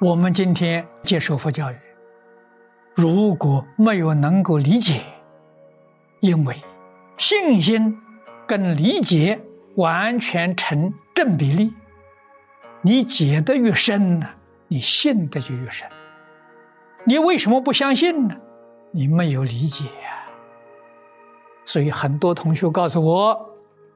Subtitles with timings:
[0.00, 1.76] 我们今天接受佛教育，
[2.94, 5.00] 如果没有能够理解，
[6.20, 6.60] 因为
[7.16, 7.96] 信心
[8.44, 9.40] 跟理解
[9.76, 11.72] 完全成正比例，
[12.82, 14.28] 你解得越深呢，
[14.66, 15.88] 你信的就越深。
[17.04, 18.36] 你为什么不相信呢？
[18.90, 20.24] 你没有理解呀。
[21.64, 23.48] 所以很多同学告诉我，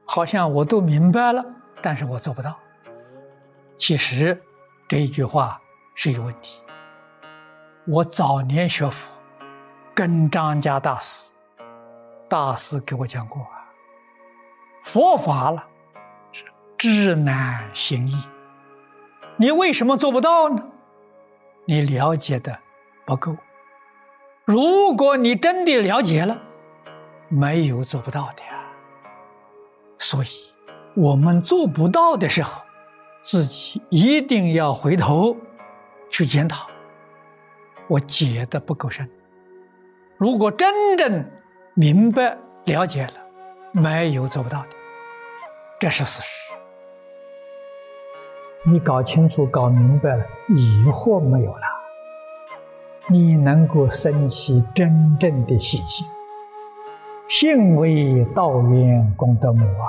[0.05, 1.45] 好像我都明白了，
[1.81, 2.57] 但是我做不到。
[3.75, 4.41] 其实
[4.87, 5.61] 这一句话。
[6.01, 6.61] 是有问题。
[7.85, 9.11] 我早年学佛，
[9.93, 11.29] 跟张家大师，
[12.29, 13.67] 大师给我讲过啊，
[14.85, 15.61] 佛法了，
[16.77, 18.15] 知难行易。
[19.35, 20.63] 你为什么做不到呢？
[21.65, 22.57] 你了解的
[23.05, 23.35] 不够。
[24.45, 26.37] 如果你真的了解了，
[27.27, 28.63] 没有做不到的呀。
[29.97, 30.29] 所以，
[30.95, 32.61] 我们做不到的时候，
[33.21, 35.35] 自己一定要回头。
[36.19, 36.67] 去检讨，
[37.87, 39.09] 我解的不够深。
[40.17, 41.25] 如果真正
[41.75, 43.13] 明白了解了，
[43.71, 44.67] 没有做不到的，
[45.79, 46.53] 这是事实。
[48.65, 51.61] 你搞清楚、搞明白了，疑惑没有了，
[53.07, 56.05] 你能够升起真正的信心。
[57.29, 59.87] 信为道源功德母啊！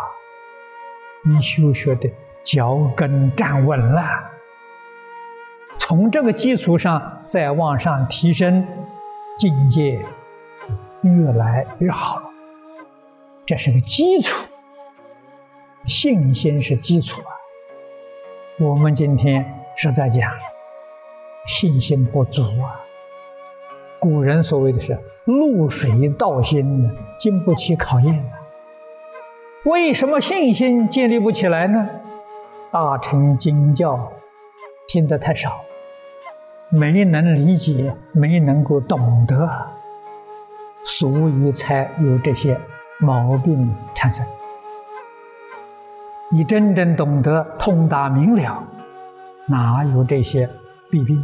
[1.25, 2.09] 你修学的
[2.45, 4.31] 脚跟站稳了。
[5.91, 8.65] 从这个基础上再往上提升，
[9.37, 10.01] 境界
[11.03, 12.31] 越来越好了。
[13.45, 14.47] 这是个基础，
[15.87, 17.35] 信心是基础啊。
[18.61, 20.31] 我们今天是在讲
[21.49, 22.79] 信心不足啊。
[23.99, 28.31] 古人所谓的是“露水道心”呢，经不起考验的。
[29.65, 31.91] 为什么信心建立不起来呢？
[32.71, 34.13] 大乘经教
[34.87, 35.65] 听得太少。
[36.71, 39.51] 没能理解，没能够懂得，
[40.85, 42.59] 所以才有这些
[43.01, 44.25] 毛病产生。
[46.31, 48.63] 你真正懂得通达明了，
[49.47, 50.49] 哪有这些
[50.89, 51.21] 弊病？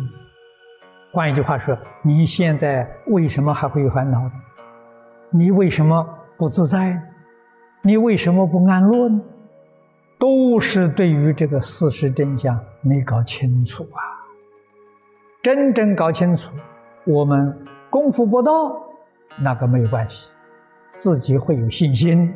[1.13, 4.29] 换一句话说，你现在为什么还会有烦恼？
[5.31, 6.05] 你为什么
[6.37, 7.01] 不自在？
[7.83, 9.21] 你为什么不安乐呢？
[10.19, 14.16] 都是对于这个事实真相没搞清楚啊！
[15.47, 16.51] 真正搞清楚，
[17.05, 17.57] 我们
[17.89, 18.77] 功夫不到，
[19.39, 20.29] 那个没有关系，
[20.97, 22.35] 自己会有信心。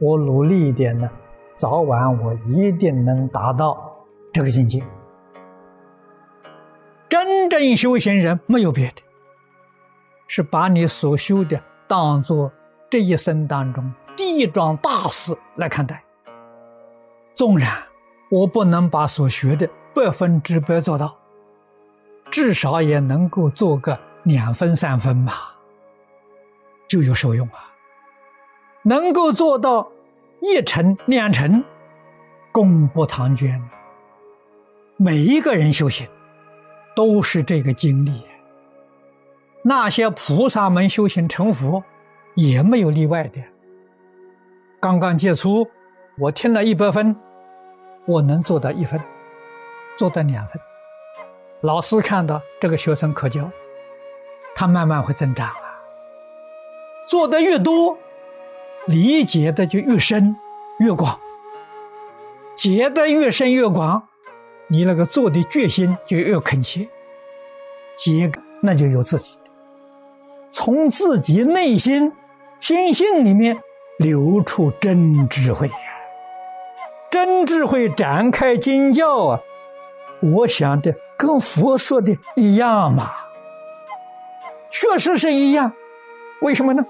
[0.00, 1.10] 我努力一点呢，
[1.54, 3.94] 早晚我一定能达到
[4.32, 4.82] 这个境界。
[7.10, 9.02] 真正修行人没有别的，
[10.26, 12.50] 是把你所修的当做
[12.88, 16.02] 这一生当中第一桩大事来看待。
[17.34, 17.68] 纵然
[18.30, 21.14] 我不能把所学的百分之百做到。
[22.34, 25.34] 至少也能够做个两分三分嘛，
[26.88, 27.70] 就有受用啊。
[28.82, 29.88] 能够做到
[30.40, 31.62] 一成两成，
[32.50, 33.62] 功不唐捐。
[34.96, 36.08] 每一个人修行
[36.96, 38.26] 都是这个经历。
[39.62, 41.84] 那些菩萨们修行成佛，
[42.34, 43.40] 也没有例外的。
[44.80, 45.68] 刚刚接触，
[46.18, 47.14] 我听了一百分，
[48.06, 49.00] 我能做到一分，
[49.96, 50.60] 做到两分。
[51.64, 53.50] 老师看到这个学生可教，
[54.54, 55.80] 他慢慢会增长啊。
[57.08, 57.96] 做的越多，
[58.84, 60.36] 理解的就越深
[60.78, 61.18] 越广，
[62.54, 64.06] 结的越深越广，
[64.66, 66.86] 你那个做的决心就越恳切，
[67.96, 69.38] 结那就有自己，
[70.50, 72.12] 从自己内心
[72.60, 73.58] 心性里面
[73.96, 75.70] 流出真智慧，
[77.10, 79.40] 真智慧展开经教啊，
[80.20, 80.94] 我想的。
[81.16, 83.12] 跟佛说的一样嘛，
[84.70, 85.72] 确实是一样。
[86.40, 86.84] 为什么呢？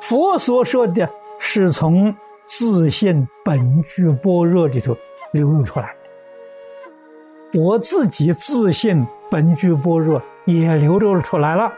[0.00, 1.08] 佛所说的
[1.38, 2.14] 是从
[2.46, 4.96] 自信本具般若里头
[5.32, 5.94] 流露出来
[7.52, 11.72] 的，我自己自信本具般若也流露出来了，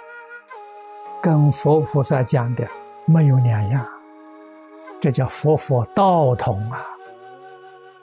[1.23, 2.67] 跟佛菩萨讲的
[3.06, 3.87] 没有两样。
[5.00, 6.85] 这叫佛佛道同啊，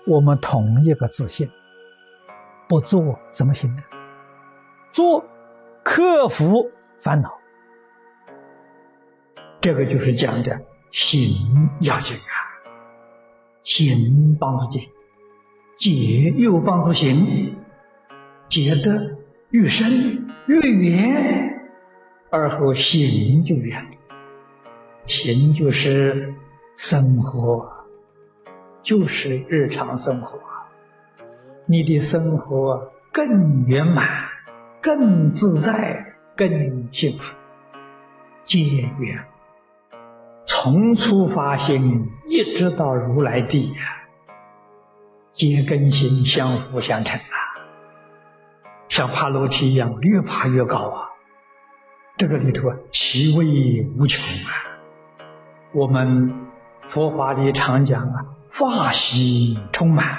[0.08, 1.50] 我们同一个自信。
[2.72, 3.84] 不做怎么行呢？
[4.94, 5.22] 做，
[5.84, 7.30] 克服烦恼，
[9.60, 10.58] 这个就是讲的
[10.90, 12.32] 行要紧啊。
[13.62, 14.88] 行帮助解，
[15.76, 17.54] 解又帮助行，
[18.48, 19.18] 解得
[19.50, 21.60] 越深越远，
[22.30, 23.86] 而后行就远。
[25.06, 26.34] 行就是
[26.78, 27.70] 生活，
[28.80, 30.40] 就是日常生活。
[31.72, 34.06] 你的生活更圆满。
[34.84, 37.38] 更自在、更幸福。
[38.42, 39.24] 结缘，
[40.44, 43.82] 从初发心一直到如来地呀，
[45.30, 47.38] 结根心相辅相成啊，
[48.90, 51.08] 像爬楼梯一样，越爬越高啊。
[52.18, 54.50] 这个里头啊，其味无穷啊。
[55.74, 56.50] 我们
[56.82, 60.18] 佛法里常讲啊，法喜充满，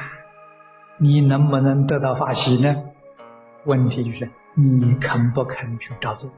[1.02, 2.76] 你能不能得到法喜呢？
[3.64, 6.30] 问题就是你肯不肯去照做。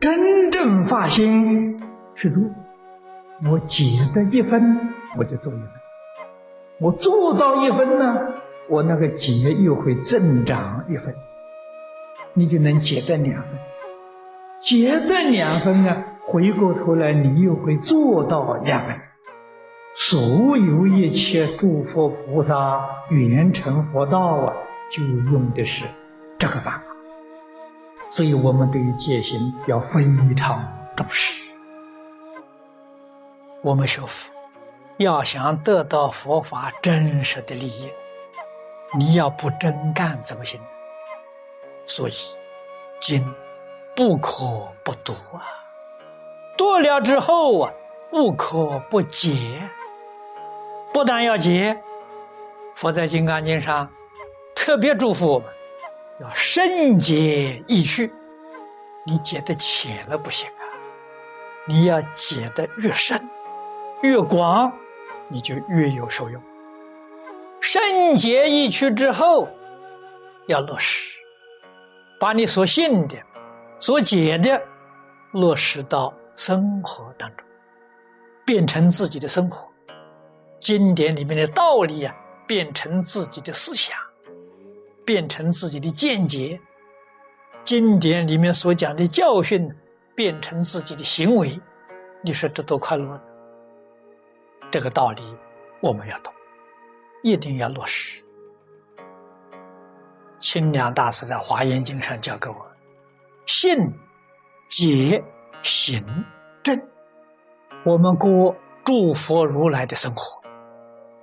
[0.00, 1.78] 真正发心
[2.14, 2.42] 去做，
[3.44, 4.88] 我解的一分，
[5.18, 5.66] 我就做一分；
[6.80, 8.26] 我做到一分呢，
[8.70, 11.14] 我那个劫又会增长一分，
[12.32, 13.52] 你就能解得两分。
[14.60, 18.96] 解得两分呢，回过头来你又会做到两分。
[19.98, 20.20] 所
[20.58, 24.52] 有一切诸佛菩萨圆成佛道啊，
[24.90, 25.86] 就用的是
[26.38, 26.82] 这个办法。
[28.10, 30.04] 所以我们对于戒心要非
[30.36, 30.62] 常
[30.94, 31.42] 重视。
[33.62, 34.30] 我们学佛
[34.98, 37.90] 要想得到佛法真实的利益，
[38.98, 40.60] 你要不真干怎么行？
[41.86, 42.12] 所以
[43.00, 43.24] 经
[43.94, 44.44] 不可
[44.84, 45.40] 不读啊，
[46.58, 47.72] 读了之后啊，
[48.10, 49.32] 不可不解。
[50.96, 51.78] 不但要解，
[52.74, 53.86] 佛在《金刚经》上
[54.54, 55.46] 特别嘱咐我们。
[56.22, 58.10] 要深解易趣，
[59.04, 60.64] 你解的浅了不行啊！
[61.66, 63.22] 你要解的越深、
[64.00, 64.72] 越广，
[65.28, 66.42] 你就越有受用。
[67.60, 69.46] 深解易趣之后，
[70.46, 71.18] 要落实，
[72.18, 73.16] 把你所信的、
[73.78, 74.58] 所解的
[75.32, 77.46] 落实到生活当中，
[78.46, 79.70] 变成自己的生活。
[80.66, 82.12] 经典里面的道理啊，
[82.44, 83.96] 变成自己的思想。
[85.04, 86.60] 变成自己的见解，
[87.64, 89.72] 经典里面所讲的教训
[90.16, 91.56] 变成自己的行为，
[92.20, 93.20] 你说这多快乐？
[94.68, 95.22] 这个道理
[95.80, 96.34] 我们要懂，
[97.22, 98.20] 一定要落实。
[100.40, 102.56] 清凉大师在《华严经》上教给我：
[103.46, 103.78] 信、
[104.66, 105.22] 解、
[105.62, 106.04] 行、
[106.64, 106.76] 正。
[107.84, 108.52] 我们过
[108.84, 110.42] 诸佛如来的生活，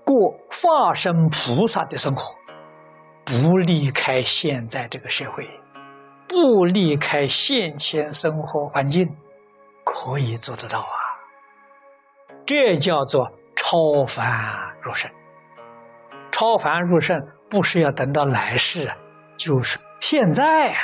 [0.03, 2.35] 过化身菩萨的生活。
[3.25, 5.49] 不离开现在这个社会，
[6.27, 9.07] 不离开现前生活环境，
[9.85, 10.97] 可以做得到啊！
[12.45, 14.27] 这叫做超凡
[14.81, 15.09] 入圣。
[16.31, 17.17] 超凡入圣
[17.49, 18.91] 不是要等到来世，
[19.37, 20.77] 就是现在啊！